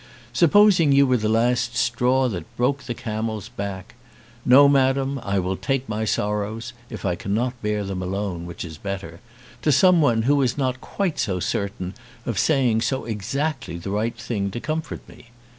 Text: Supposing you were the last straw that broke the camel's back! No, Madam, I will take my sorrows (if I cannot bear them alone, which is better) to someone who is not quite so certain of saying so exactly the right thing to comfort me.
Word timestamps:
Supposing 0.33 0.91
you 0.91 1.05
were 1.05 1.17
the 1.17 1.29
last 1.29 1.75
straw 1.77 2.27
that 2.29 2.57
broke 2.57 2.85
the 2.85 2.95
camel's 2.95 3.49
back! 3.49 3.93
No, 4.43 4.67
Madam, 4.67 5.19
I 5.21 5.37
will 5.37 5.55
take 5.55 5.87
my 5.87 6.05
sorrows 6.05 6.73
(if 6.89 7.05
I 7.05 7.13
cannot 7.13 7.61
bear 7.61 7.83
them 7.83 8.01
alone, 8.01 8.47
which 8.47 8.65
is 8.65 8.79
better) 8.79 9.19
to 9.61 9.71
someone 9.71 10.23
who 10.23 10.41
is 10.41 10.57
not 10.57 10.81
quite 10.81 11.19
so 11.19 11.39
certain 11.39 11.93
of 12.25 12.39
saying 12.39 12.81
so 12.81 13.05
exactly 13.05 13.77
the 13.77 13.91
right 13.91 14.17
thing 14.17 14.49
to 14.49 14.59
comfort 14.59 15.07
me. 15.07 15.27